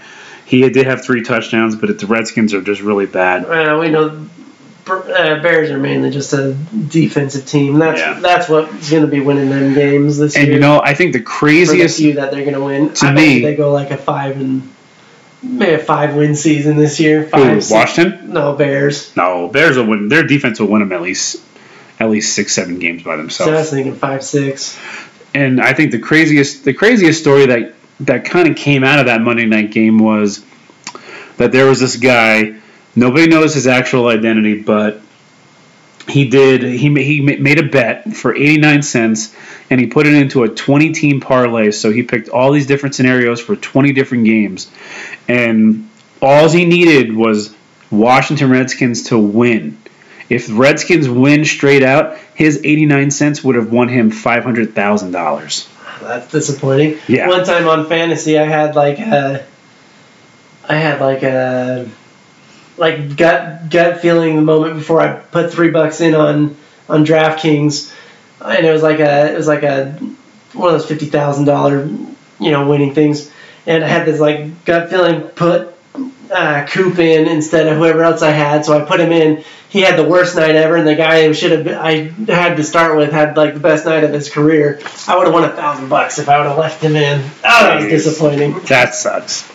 [0.48, 3.46] He did have three touchdowns, but the Redskins are just really bad.
[3.46, 4.26] Well, we know
[4.88, 7.78] uh, Bears are mainly just a defensive team.
[7.78, 8.18] That's yeah.
[8.18, 10.54] that's what's going to be winning them games this and year.
[10.54, 12.94] And you know, I think the craziest few that they're going to win.
[12.94, 14.72] To I me, they go like a five and
[15.42, 17.24] maybe a five win season this year.
[17.24, 18.32] Five, Washington?
[18.32, 19.14] No, Bears.
[19.16, 20.08] No, Bears will win.
[20.08, 21.42] Their defense will win them at least
[22.00, 23.50] at least six, seven games by themselves.
[23.50, 24.80] So I was thinking five, six.
[25.34, 29.06] And I think the craziest the craziest story that that kind of came out of
[29.06, 30.44] that Monday night game was
[31.36, 32.56] that there was this guy.
[32.94, 35.00] Nobody knows his actual identity, but
[36.08, 36.62] he did.
[36.62, 39.34] He he made a bet for 89 cents,
[39.70, 41.70] and he put it into a 20 team parlay.
[41.70, 44.70] So he picked all these different scenarios for 20 different games,
[45.28, 45.88] and
[46.20, 47.54] all he needed was
[47.90, 49.78] Washington Redskins to win.
[50.28, 55.77] If Redskins win straight out, his 89 cents would have won him $500,000.
[56.02, 56.98] That's disappointing.
[57.08, 57.28] Yeah.
[57.28, 59.46] One time on fantasy, I had like a,
[60.68, 61.88] I had like a
[62.76, 66.56] like gut gut feeling the moment before I put three bucks in on
[66.88, 67.94] on DraftKings,
[68.44, 69.92] and it was like a it was like a
[70.52, 73.30] one of those fifty thousand dollar you know winning things,
[73.66, 75.74] and I had this like gut feeling put
[76.30, 79.44] uh, Coop in instead of whoever else I had, so I put him in.
[79.68, 82.56] He had the worst night ever, and the guy who should have been, I had
[82.56, 84.80] to start with had like the best night of his career.
[85.06, 87.20] I would have won a thousand bucks if I would have left him in.
[87.20, 88.58] Oh, that was disappointing.
[88.60, 89.50] That sucks.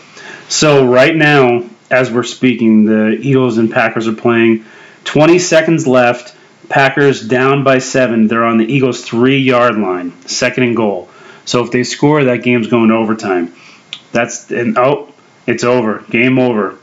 [0.50, 4.66] So right now, as we're speaking, the Eagles and Packers are playing.
[5.06, 6.36] 20 seconds left.
[6.70, 8.28] Packers down by seven.
[8.28, 11.10] They're on the Eagles' three yard line, second and goal.
[11.46, 13.54] So if they score, that game's going to overtime.
[14.12, 15.13] That's and oh,
[15.46, 16.00] it's over.
[16.10, 16.78] Game over.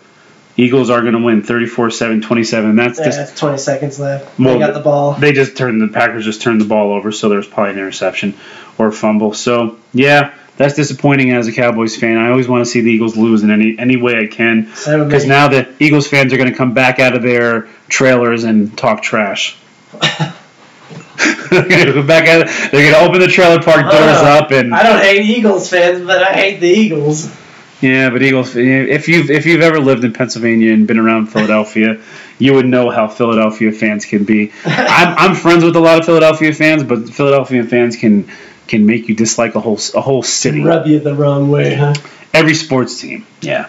[0.57, 2.77] Eagles are going to win 34-7, 27.
[2.77, 4.39] That's yeah, just 20 seconds left.
[4.39, 5.15] Well, they got the ball.
[5.15, 8.35] They just turned the Packers just turned the ball over, so there's probably an interception
[8.77, 9.33] or a fumble.
[9.33, 12.19] So yeah, that's disappointing as a Cowboys fan.
[12.19, 15.25] I always want to see the Eagles lose in any any way I can because
[15.25, 19.03] now the Eagles fans are going to come back out of their trailers and talk
[19.03, 19.57] trash.
[21.51, 22.47] they're going to go back out.
[22.71, 24.75] They're going to open the trailer park doors uh, up and.
[24.75, 27.35] I don't hate Eagles fans, but I hate the Eagles.
[27.81, 28.55] Yeah, but Eagles.
[28.57, 32.01] Eh, if you've if you've ever lived in Pennsylvania and been around Philadelphia,
[32.39, 34.53] you would know how Philadelphia fans can be.
[34.65, 38.31] I'm, I'm friends with a lot of Philadelphia fans, but Philadelphia fans can
[38.67, 40.63] can make you dislike a whole a whole city.
[40.63, 41.95] Rub you the wrong way, huh?
[42.33, 43.69] Every sports team, yeah.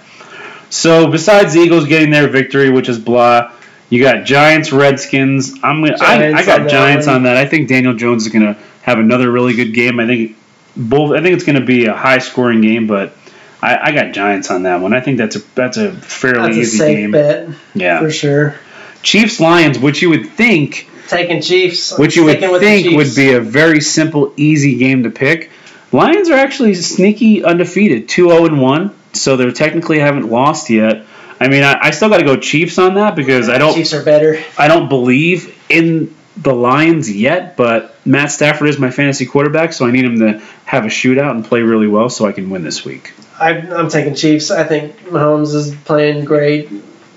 [0.69, 3.51] So besides the Eagles getting their victory, which is blah,
[3.89, 5.53] you got Giants, Redskins.
[5.63, 7.37] I'm gonna, I, I got on Giants on that.
[7.37, 9.99] I think Daniel Jones is gonna have another really good game.
[9.99, 10.37] I think
[10.75, 11.11] both.
[11.11, 13.13] I think it's gonna be a high scoring game, but
[13.61, 14.93] I, I got Giants on that one.
[14.93, 17.11] I think that's a that's a fairly that's a easy safe game.
[17.11, 18.55] Bet, yeah, for sure.
[19.03, 23.39] Chiefs Lions, which you would think taking Chiefs, which you would think would be a
[23.41, 25.51] very simple, easy game to pick.
[25.91, 31.05] Lions are actually sneaky undefeated, 2-0 and 1, so they're technically haven't lost yet.
[31.37, 33.73] I mean, I, I still got to go Chiefs on that because I don't.
[33.73, 34.41] Chiefs are better.
[34.57, 39.85] I don't believe in the Lions yet, but Matt Stafford is my fantasy quarterback, so
[39.85, 42.63] I need him to have a shootout and play really well so I can win
[42.63, 43.13] this week.
[43.39, 44.51] I, I'm taking Chiefs.
[44.51, 46.69] I think Mahomes is playing great.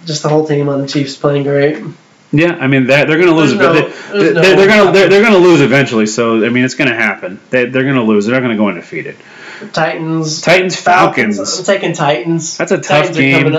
[0.05, 1.83] Just the whole team on the Chiefs playing great.
[2.33, 3.55] Yeah, I mean they're, they're going to lose.
[3.55, 6.07] No, they, are no they're going to they're, they're going to lose eventually.
[6.07, 7.41] So I mean it's going to happen.
[7.51, 8.27] They, they're going to lose.
[8.27, 9.17] They're not going to go undefeated.
[9.73, 10.41] Titans.
[10.41, 11.37] Titans Falcons.
[11.37, 11.59] Falcons.
[11.61, 12.57] I'm taking Titans.
[12.57, 13.53] That's a tough Titans game.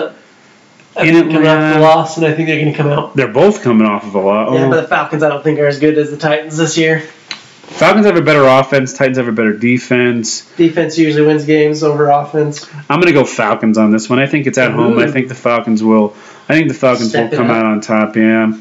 [0.95, 1.03] Up.
[1.03, 3.15] I off the loss, and I think they're going to come out.
[3.15, 4.53] They're both coming off of a loss.
[4.53, 4.87] Yeah, but the oh.
[4.87, 7.01] Falcons I don't think are as good as the Titans this year.
[7.01, 8.93] Falcons have a better offense.
[8.93, 10.49] Titans have a better defense.
[10.55, 12.69] Defense usually wins games over offense.
[12.89, 14.19] I'm going to go Falcons on this one.
[14.19, 14.75] I think it's at Ooh.
[14.75, 14.99] home.
[14.99, 16.15] I think the Falcons will.
[16.47, 18.15] I think the Falcons Step will come out on top.
[18.15, 18.53] Yeah.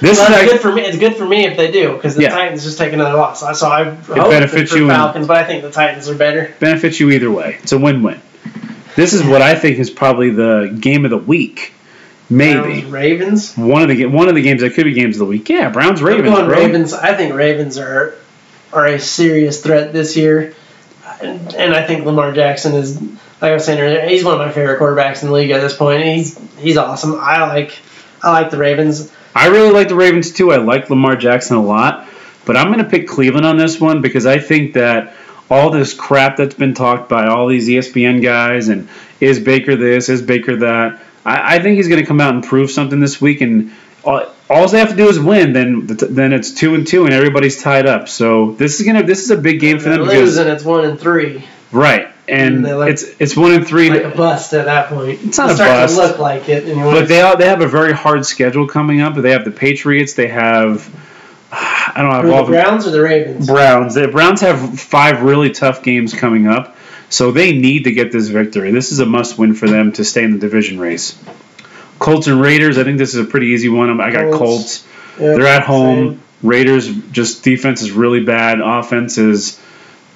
[0.00, 0.82] This well, is good for me.
[0.82, 2.30] It's good for me if they do because the yeah.
[2.30, 3.40] Titans just take another loss.
[3.40, 6.54] So I hope it benefits for you Falcons, but I think the Titans are better.
[6.58, 7.58] Benefits you either way.
[7.62, 8.22] It's a win-win.
[8.96, 11.74] This is what I think is probably the game of the week.
[12.28, 13.54] Maybe Browns, Ravens.
[13.56, 15.48] One of the one of the games that could be games of the week.
[15.48, 16.34] Yeah, Browns Ravens.
[16.34, 16.48] Bro.
[16.48, 16.92] Ravens.
[16.92, 18.14] I think Ravens are
[18.72, 20.54] are a serious threat this year,
[21.22, 24.08] and, and I think Lamar Jackson is like I was saying earlier.
[24.08, 26.02] He's one of my favorite quarterbacks in the league at this point.
[26.02, 27.14] He's he's awesome.
[27.14, 27.78] I like
[28.22, 29.12] I like the Ravens.
[29.34, 30.50] I really like the Ravens too.
[30.50, 32.08] I like Lamar Jackson a lot,
[32.44, 35.14] but I'm going to pick Cleveland on this one because I think that
[35.50, 38.88] all this crap that's been talked by all these ESPN guys and
[39.20, 41.00] is Baker this, is Baker that.
[41.24, 43.72] I, I think he's going to come out and prove something this week, and
[44.04, 45.52] all, all they have to do is win.
[45.52, 48.08] Then then it's two and two, and everybody's tied up.
[48.08, 50.02] So this is gonna this is a big game for them.
[50.02, 51.44] Lose and it's one and three.
[51.72, 53.90] Right, and, and it's it's one and three.
[53.90, 55.20] Like a bust at that point.
[55.24, 55.96] It's not it a bust.
[55.96, 59.16] To look like it, but they all, they have a very hard schedule coming up.
[59.16, 60.14] They have the Patriots.
[60.14, 60.88] They have
[61.96, 62.44] I don't know.
[62.44, 63.46] The Browns or the Ravens.
[63.46, 63.94] Browns.
[63.94, 66.76] The Browns have five really tough games coming up,
[67.08, 68.70] so they need to get this victory.
[68.70, 71.18] This is a must win for them to stay in the division race.
[71.98, 72.76] Colts and Raiders.
[72.76, 73.98] I think this is a pretty easy one.
[74.00, 74.38] I got Colts.
[74.38, 74.86] Colts.
[75.18, 76.10] Yep, They're at home.
[76.10, 76.22] Same.
[76.42, 78.60] Raiders just defense is really bad.
[78.60, 79.58] Offense is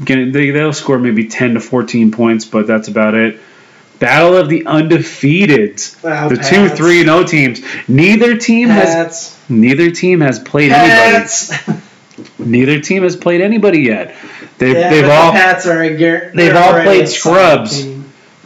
[0.01, 3.41] they they'll score maybe ten to fourteen points, but that's about it.
[4.01, 5.81] Battle of the undefeated.
[6.03, 6.49] Wow, the Pats.
[6.49, 7.61] two three and O teams.
[7.87, 9.37] Neither team Pats.
[9.37, 11.53] has neither team has played Pats.
[11.53, 11.87] anybody.
[12.39, 14.17] neither team has played anybody yet.
[14.59, 17.87] They've, yeah, they've all the Pats are a gar- they've all played scrubs.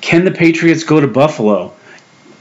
[0.00, 1.72] Can the Patriots go to Buffalo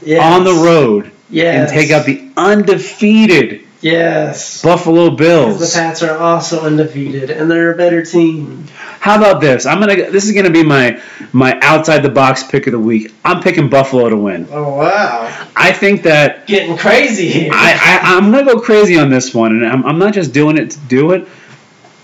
[0.02, 0.22] yes.
[0.22, 1.70] on the road yes.
[1.70, 4.62] and take out the undefeated Yes.
[4.62, 5.60] Buffalo Bills.
[5.60, 8.64] The Pats are also undefeated, and they're a better team.
[8.98, 9.66] How about this?
[9.66, 10.10] I'm gonna.
[10.10, 11.02] This is gonna be my
[11.34, 13.12] my outside the box pick of the week.
[13.22, 14.48] I'm picking Buffalo to win.
[14.50, 15.48] Oh wow!
[15.54, 17.50] I think that getting crazy here.
[17.52, 20.56] I, I am gonna go crazy on this one, and I'm, I'm not just doing
[20.56, 21.28] it to do it.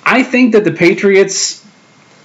[0.04, 1.66] I think that the Patriots,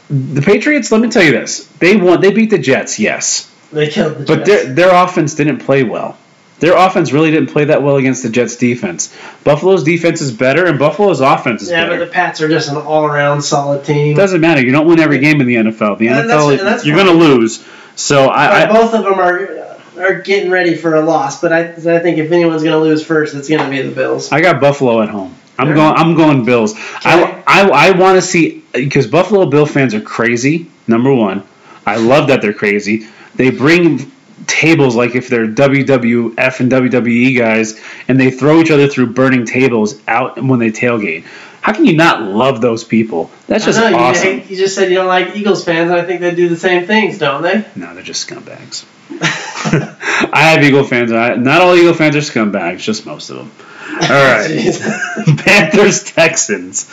[0.10, 0.92] the Patriots.
[0.92, 2.20] Let me tell you this: they won.
[2.20, 3.00] They beat the Jets.
[3.00, 3.50] Yes.
[3.72, 4.28] They killed the Jets.
[4.28, 6.18] But their their offense didn't play well.
[6.60, 9.14] Their offense really didn't play that well against the Jets' defense.
[9.44, 11.94] Buffalo's defense is better, and Buffalo's offense is yeah, better.
[11.94, 14.14] Yeah, but the Pats are just an all-around solid team.
[14.14, 14.62] It doesn't matter.
[14.62, 15.98] You don't win every game in the NFL.
[15.98, 17.66] The and NFL, that's, that's you're going to lose.
[17.96, 19.66] So I, I, both of them are
[19.98, 21.42] are getting ready for a loss.
[21.42, 23.94] But I, I think if anyone's going to lose first, it's going to be the
[23.94, 24.32] Bills.
[24.32, 25.36] I got Buffalo at home.
[25.58, 25.96] I'm going.
[25.96, 26.74] I'm going Bills.
[26.74, 26.84] Okay.
[27.06, 30.70] I, I, I want to see because Buffalo Bill fans are crazy.
[30.88, 31.44] Number one,
[31.86, 33.08] I love that they're crazy.
[33.36, 34.12] They bring
[34.48, 39.46] tables like if they're WWF and WWE guys, and they throw each other through burning
[39.46, 41.26] tables out when they tailgate.
[41.62, 43.32] How can you not love those people?
[43.48, 44.38] That's just know, awesome.
[44.38, 46.56] You, you, just said you don't like Eagles fans, and I think they do the
[46.56, 47.66] same things, don't they?
[47.76, 48.86] No, they're just scumbags.
[49.10, 51.12] I have Eagle fans.
[51.12, 53.52] I, not all Eagle fans are scumbags, just most of them.
[53.94, 54.48] All right,
[55.40, 56.88] Panthers Texans.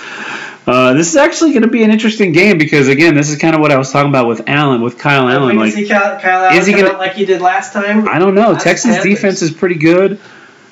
[0.64, 3.55] Uh, this is actually going to be an interesting game because again, this is kind
[3.55, 5.57] of what I was talking about with Allen, with Kyle Allen.
[5.57, 8.09] Like, Kyle, Kyle Allen is he gonna, like he did last time?
[8.09, 8.57] I don't know.
[8.57, 10.20] Texans defense is pretty good.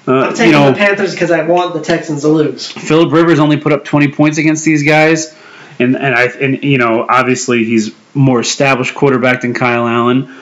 [0.06, 2.66] Uh, I'm taking you know, the Panthers because I want the Texans to lose.
[2.70, 5.36] Philip Rivers only put up 20 points against these guys,
[5.78, 10.34] and and I and you know obviously he's more established quarterback than Kyle Allen,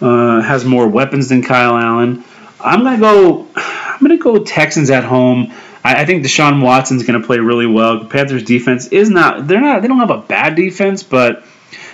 [0.00, 2.24] uh, has more weapons than Kyle Allen.
[2.60, 3.46] I'm gonna go.
[3.98, 5.52] I'm gonna go Texans at home.
[5.88, 8.00] I, I think Deshaun Watson's going to play really well.
[8.00, 9.48] The Panthers defense is not.
[9.48, 9.80] They're not.
[9.80, 11.44] They don't have a bad defense, but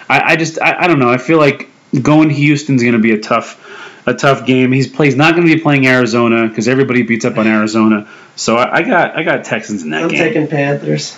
[0.09, 0.61] I, I just.
[0.61, 1.11] I, I don't know.
[1.11, 1.68] I feel like
[2.02, 3.61] going to Houston's going to be a tough
[4.07, 4.72] a tough game.
[4.72, 8.09] He's plays not going to be playing Arizona because everybody beats up on Arizona.
[8.37, 10.20] So I, I, got I got Texans in that I'm game.
[10.20, 11.16] I'm taking Panthers.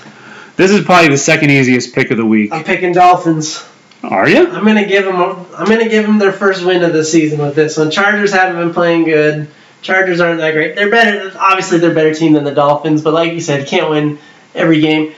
[0.57, 2.53] This is probably the second easiest pick of the week.
[2.53, 3.67] I'm picking Dolphins.
[4.03, 4.49] Are you?
[4.49, 5.17] I'm gonna give them.
[5.17, 7.91] A, I'm gonna give them their first win of the season with this one.
[7.91, 9.49] Chargers haven't been playing good.
[9.87, 10.75] Chargers aren't that great.
[10.75, 11.33] They're better.
[11.39, 13.03] Obviously, they're a better team than the Dolphins.
[13.03, 14.19] But like you said, can't win
[14.55, 15.15] every game.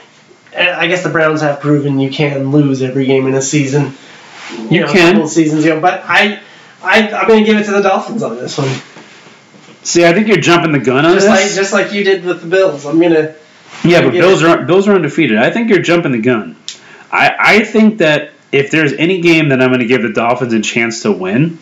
[0.55, 3.93] I guess the Browns have proven you can lose every game in a season.
[4.51, 5.09] You, you know, can.
[5.09, 6.41] A couple seasons ago, but I,
[6.81, 8.69] I, I'm going to give it to the Dolphins on this one.
[9.83, 11.29] See, I think you're jumping the gun on just this.
[11.29, 12.85] Like, just like you did with the Bills.
[12.85, 13.35] I'm gonna.
[13.83, 15.37] Yeah, but Bills are Bills are undefeated.
[15.37, 16.55] I think you're jumping the gun.
[17.11, 20.53] I I think that if there's any game that I'm going to give the Dolphins
[20.53, 21.59] a chance to win,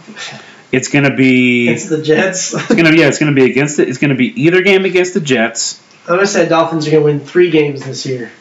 [0.71, 2.53] it's going to be it's the Jets.
[2.55, 3.89] it's going to yeah, it's going to be against it.
[3.89, 5.81] It's going to be either game against the Jets.
[6.01, 8.31] I'm going to say Dolphins are going to win three games this year.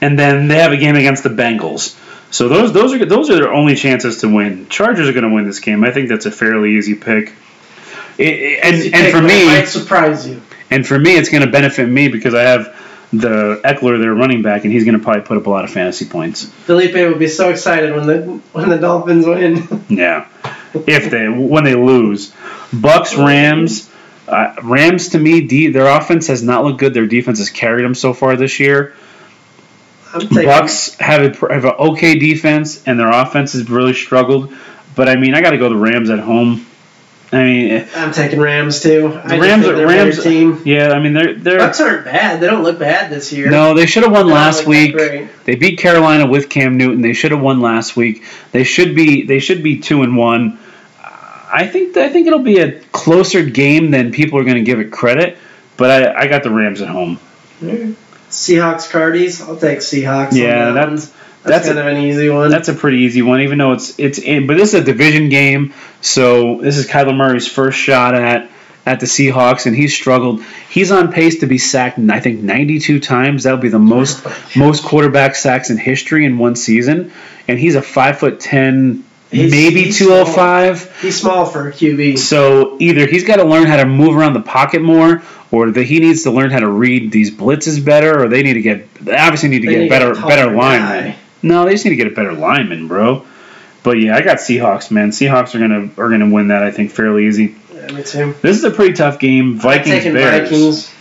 [0.00, 1.98] And then they have a game against the Bengals.
[2.30, 4.68] So those those are those are their only chances to win.
[4.68, 5.84] Chargers are going to win this game.
[5.84, 7.32] I think that's a fairly easy pick.
[8.18, 10.42] It, and easy and pick, for me, might surprise you.
[10.70, 12.76] And for me, it's going to benefit me because I have
[13.12, 15.70] the Ekeler, their running back, and he's going to probably put up a lot of
[15.70, 16.44] fantasy points.
[16.44, 18.20] Felipe will be so excited when the
[18.52, 19.84] when the Dolphins win.
[19.88, 20.28] yeah,
[20.86, 22.32] if they when they lose,
[22.72, 23.90] Bucks Rams.
[24.26, 26.94] Uh, Rams to me, D, their offense has not looked good.
[26.94, 28.94] Their defense has carried them so far this year.
[30.14, 34.54] Bucks have a, have an okay defense, and their offense has really struggled.
[34.94, 36.66] But I mean, I got to go the Rams at home.
[37.32, 39.08] I mean, I'm taking Rams too.
[39.08, 40.62] The Rams, are, Rams team.
[40.64, 42.38] Yeah, I mean they're they're Bucks aren't bad.
[42.38, 43.50] They don't look bad this year.
[43.50, 44.96] No, they should have won last week.
[45.44, 47.02] They beat Carolina with Cam Newton.
[47.02, 48.24] They should have won last week.
[48.52, 50.60] They should be they should be two and one.
[51.54, 54.80] I think I think it'll be a closer game than people are going to give
[54.80, 55.38] it credit.
[55.76, 57.20] But I, I got the Rams at home.
[58.28, 59.40] Seahawks Cardies.
[59.40, 60.32] I'll take Seahawks.
[60.32, 61.12] Yeah, that that's,
[61.44, 62.50] that's kind a, of an easy one.
[62.50, 65.28] That's a pretty easy one, even though it's it's in, but this is a division
[65.28, 68.50] game, so this is Kyler Murray's first shot at
[68.84, 70.42] at the Seahawks, and he's struggled.
[70.68, 73.44] He's on pace to be sacked, I think, 92 times.
[73.44, 77.12] That would be the most most quarterback sacks in history in one season,
[77.46, 79.03] and he's a five foot ten.
[79.34, 80.78] He's, maybe he's 205.
[80.78, 80.88] Small.
[80.88, 82.18] Oh he's small for a QB.
[82.18, 85.84] So either he's got to learn how to move around the pocket more, or that
[85.84, 88.94] he needs to learn how to read these blitzes better, or they need to get
[88.94, 91.16] they obviously need to they get need better better linemen.
[91.42, 93.26] No, they just need to get a better lineman, bro.
[93.82, 95.10] But yeah, I got Seahawks, man.
[95.10, 96.62] Seahawks are gonna are gonna win that.
[96.62, 97.54] I think fairly easy.
[97.72, 98.34] Yeah, me too.
[98.40, 99.58] This is a pretty tough game.
[99.58, 100.48] Vikings Bears.
[100.48, 100.93] Vikings.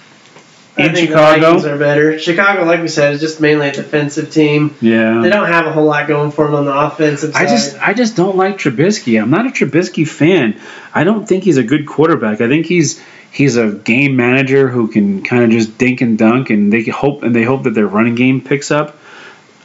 [0.75, 2.19] I think Chicago, the Vikings are better.
[2.19, 4.75] Chicago, like we said, is just mainly a defensive team.
[4.81, 7.45] Yeah, they don't have a whole lot going for them on the offensive side.
[7.45, 9.21] I just, I just don't like Trubisky.
[9.21, 10.59] I'm not a Trubisky fan.
[10.93, 12.41] I don't think he's a good quarterback.
[12.41, 12.99] I think he's
[13.31, 17.21] he's a game manager who can kind of just dink and dunk, and they hope
[17.21, 18.97] and they hope that their running game picks up.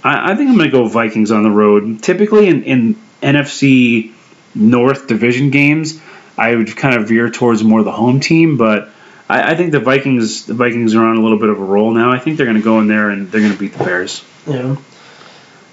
[0.02, 2.02] I, I think I'm going to go Vikings on the road.
[2.02, 4.12] Typically in, in NFC
[4.54, 6.00] North division games,
[6.36, 8.90] I would kind of veer towards more the home team, but
[9.28, 11.92] I, I, think the Vikings the Vikings are on a little bit of a roll
[11.92, 12.10] now.
[12.10, 14.24] I think they're going to go in there and they're going to beat the Bears.
[14.46, 14.76] Yeah.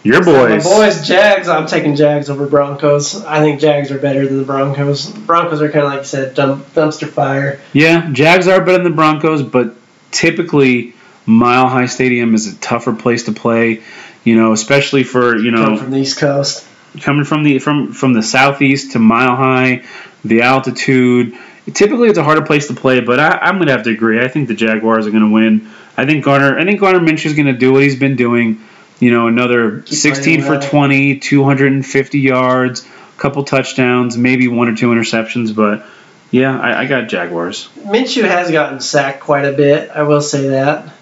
[0.05, 0.63] Your boys.
[0.63, 1.47] So my boys, Jags.
[1.47, 3.25] I'm taking Jags over Broncos.
[3.25, 5.09] I think Jags are better than the Broncos.
[5.09, 7.59] Broncos are kind of like you said, dump, dumpster fire.
[7.73, 9.73] Yeah, Jags are better than the Broncos, but
[10.11, 10.93] typically
[11.25, 13.81] Mile High Stadium is a tougher place to play.
[14.23, 16.67] You know, especially for you know Come from the East Coast,
[17.01, 19.85] coming from the from from the southeast to Mile High,
[20.23, 21.35] the altitude.
[21.73, 24.23] Typically, it's a harder place to play, but I, am going to have to agree.
[24.23, 25.71] I think the Jaguars are going to win.
[25.97, 26.59] I think Gardner.
[26.59, 28.61] I think Gardner Minshew is going to do what he's been doing
[28.99, 34.75] you know, another Keep 16 for 20, 250 yards, a couple touchdowns, maybe one or
[34.75, 35.85] two interceptions, but
[36.31, 37.69] yeah, I, I got Jaguars.
[37.77, 40.93] Minshew has gotten sacked quite a bit, I will say that.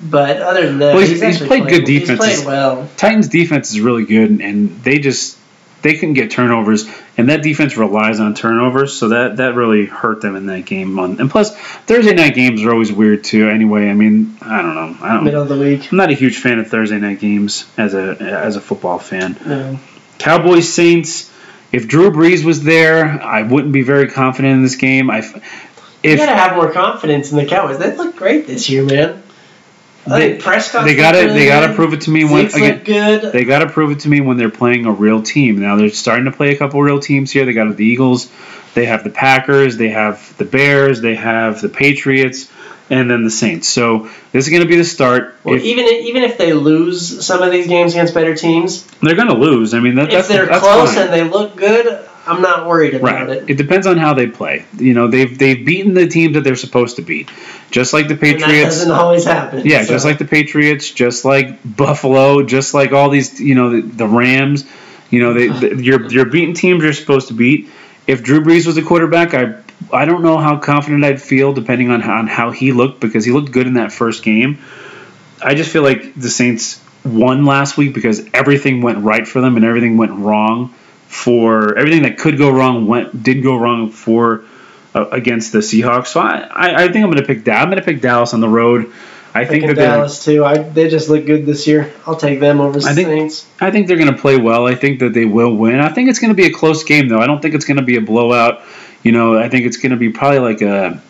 [0.00, 2.24] But other than that, well, he's, he's, played, played, good defense.
[2.24, 2.88] He's played well.
[2.96, 5.37] Titans defense is really good, and they just
[5.82, 10.20] they couldn't get turnovers, and that defense relies on turnovers, so that that really hurt
[10.20, 10.98] them in that game.
[10.98, 13.48] And plus, Thursday night games are always weird too.
[13.48, 14.96] Anyway, I mean, I don't know.
[15.00, 15.90] I don't, Middle of the week.
[15.92, 19.36] I'm not a huge fan of Thursday night games as a as a football fan.
[19.44, 19.78] No.
[20.18, 21.32] Cowboys Saints.
[21.70, 25.10] If Drew Brees was there, I wouldn't be very confident in this game.
[25.10, 25.18] I.
[26.00, 27.78] If, you gotta have more confidence in the Cowboys.
[27.78, 29.22] They look great this year, man.
[30.06, 30.84] They, Prescott.
[30.84, 31.32] They got to.
[31.32, 32.82] They got to prove it to me when again.
[32.84, 33.32] Good.
[33.32, 35.60] They got to prove it to me when they're playing a real team.
[35.60, 37.44] Now they're starting to play a couple real teams here.
[37.44, 38.30] They got the Eagles.
[38.74, 39.76] They have the Packers.
[39.76, 41.00] They have the Bears.
[41.00, 42.50] They have the Patriots,
[42.88, 43.68] and then the Saints.
[43.68, 45.34] So this is going to be the start.
[45.44, 49.16] Well, if, even even if they lose some of these games against better teams, they're
[49.16, 49.74] going to lose.
[49.74, 51.04] I mean, that, if that's they're that's close fine.
[51.04, 53.28] and they look good, I'm not worried about right.
[53.30, 53.50] it.
[53.50, 54.66] It depends on how they play.
[54.76, 57.30] You know, they've they've beaten the teams that they're supposed to beat,
[57.70, 58.44] just like the Patriots.
[58.44, 59.66] And that doesn't always happen.
[59.66, 59.94] Yeah, so.
[59.94, 63.40] just like the Patriots, just like Buffalo, just like all these.
[63.40, 64.70] You know, the, the Rams.
[65.10, 67.70] You know, they, you're you're beating teams you're supposed to beat.
[68.06, 71.90] If Drew Brees was a quarterback, I I don't know how confident I'd feel depending
[71.90, 74.58] on how, on how he looked because he looked good in that first game.
[75.42, 79.56] I just feel like the Saints won last week because everything went right for them
[79.56, 80.74] and everything went wrong
[81.08, 84.44] for everything that could go wrong went did go wrong for
[84.94, 86.08] uh, against the Seahawks.
[86.08, 87.60] So I, I, I think I'm going to pick that.
[87.60, 88.92] I'm going to pick Dallas on the road.
[89.34, 90.44] I think that Dallas too.
[90.44, 91.92] I, they just look good this year.
[92.06, 93.46] I'll take them over I think, Saints.
[93.60, 94.66] I think they're going to play well.
[94.66, 95.80] I think that they will win.
[95.80, 97.18] I think it's going to be a close game though.
[97.18, 98.62] I don't think it's going to be a blowout.
[99.02, 101.00] You know, I think it's going to be probably like a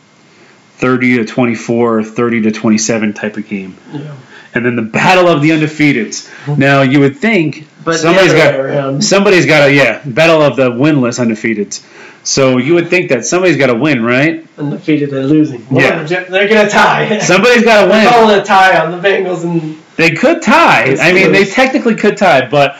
[0.78, 3.76] 30 to 24, 30 to 27 type of game.
[3.92, 4.16] Yeah.
[4.54, 6.28] And then the battle of the undefeateds.
[6.58, 11.18] Now you would think but somebody's got somebody's got a yeah battle of the winless
[11.18, 11.84] undefeateds.
[12.24, 14.46] So you would think that somebody's got to win, right?
[14.58, 15.66] Undefeated and losing.
[15.70, 17.18] yeah, they're gonna tie.
[17.20, 18.04] Somebody's got to win.
[18.04, 19.82] They're calling a tie on the Bengals and.
[19.96, 20.96] They could tie.
[21.00, 22.76] I mean, they technically could tie, but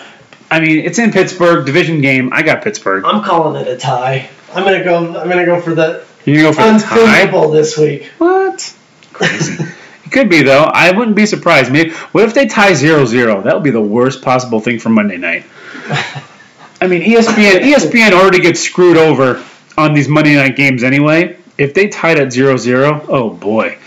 [0.50, 2.32] I mean, it's in Pittsburgh, division game.
[2.32, 3.04] I got Pittsburgh.
[3.04, 4.28] I'm calling it a tie.
[4.52, 5.18] I'm gonna go.
[5.18, 6.04] I'm gonna go for the.
[6.24, 8.04] You go for unthinkable this week.
[8.18, 8.74] What?
[9.12, 9.64] Crazy.
[10.11, 10.62] could be though.
[10.62, 11.72] I wouldn't be surprised.
[11.72, 11.90] Maybe.
[11.90, 13.44] What if they tie 0-0?
[13.44, 15.44] That would be the worst possible thing for Monday night.
[16.80, 19.44] I mean, ESPN ESPN already gets screwed over
[19.76, 21.36] on these Monday night games anyway.
[21.56, 23.78] If they tied at 0-0, oh boy,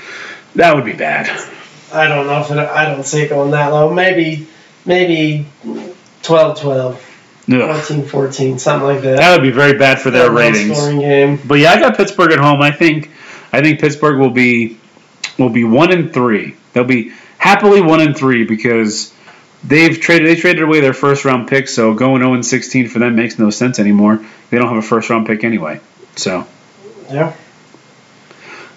[0.56, 1.30] that would be bad.
[1.94, 3.94] I don't know if it, I don't see it going that low.
[3.94, 4.48] Maybe
[4.86, 5.46] maybe
[6.24, 7.08] 12-12.
[7.48, 9.18] 14-14, something like that.
[9.18, 10.80] That would be very bad for their ratings.
[10.80, 11.40] Game.
[11.46, 12.62] But yeah, I got Pittsburgh at home.
[12.62, 13.10] I think
[13.52, 14.80] I think Pittsburgh will be
[15.42, 16.56] will be one and three.
[16.74, 19.14] They'll be happily one and three because
[19.64, 23.00] they've traded they traded away their first round pick, so going 0 and 16 for
[23.00, 24.24] them makes no sense anymore.
[24.50, 25.82] They don't have a first round pick anyway.
[26.16, 26.48] So
[27.10, 27.36] Yeah.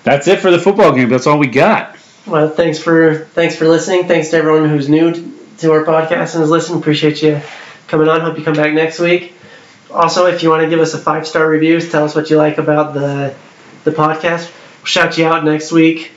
[0.02, 1.08] That's it for the football game.
[1.08, 1.96] That's all we got.
[2.26, 4.06] Well, thanks for thanks for listening.
[4.06, 5.12] Thanks to everyone who's new
[5.58, 6.78] to our podcast and is listening.
[6.78, 7.40] Appreciate you
[7.86, 8.20] coming on.
[8.20, 9.34] Hope you come back next week.
[9.90, 12.36] Also, if you want to give us a five star review, tell us what you
[12.36, 13.34] like about the
[13.84, 14.50] the podcast.
[14.78, 16.12] We'll shout you out next week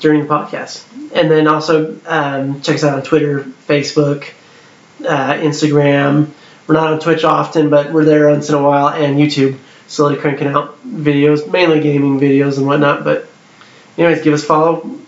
[0.00, 0.84] during the podcast.
[1.14, 4.30] And then also um, check us out on Twitter, Facebook,
[5.00, 6.30] uh, Instagram.
[6.66, 9.58] We're not on Twitch often, but we're there once in a while, and YouTube.
[9.86, 13.04] Slowly cranking out videos, mainly gaming videos and whatnot.
[13.04, 13.28] But,
[13.98, 14.98] anyways, give us a follow.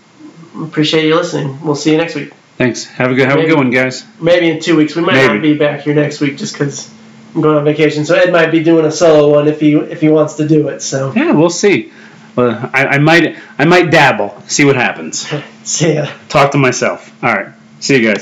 [0.61, 1.59] Appreciate you listening.
[1.63, 2.31] We'll see you next week.
[2.57, 2.85] Thanks.
[2.85, 4.03] Have a good have maybe, a good one, guys.
[4.19, 4.95] Maybe in two weeks.
[4.95, 5.33] We might maybe.
[5.33, 6.91] not be back here next week just because
[7.35, 8.05] I'm going on vacation.
[8.05, 10.67] So Ed might be doing a solo one if he if he wants to do
[10.69, 10.81] it.
[10.81, 11.91] So yeah, we'll see.
[12.37, 14.41] Well, I, I might I might dabble.
[14.47, 15.27] See what happens.
[15.63, 16.07] see ya.
[16.29, 17.11] Talk to myself.
[17.23, 17.49] All right.
[17.79, 18.15] See you guys.